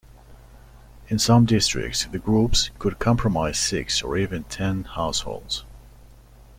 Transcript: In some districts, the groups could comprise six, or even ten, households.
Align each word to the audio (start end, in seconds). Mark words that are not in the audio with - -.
In 1.09 1.19
some 1.19 1.45
districts, 1.45 2.05
the 2.05 2.17
groups 2.17 2.71
could 2.79 2.97
comprise 2.97 3.59
six, 3.59 4.01
or 4.01 4.17
even 4.17 4.45
ten, 4.45 4.83
households. 4.85 5.63